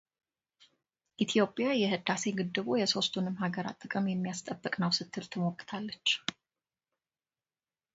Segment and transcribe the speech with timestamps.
[1.23, 6.07] ኢትዮጵያ የሕዳሴ ግድቡ የሦስቱንም አገራት ጥቅም የሚያስጠብቅ ነው ስትል ትሞግታለች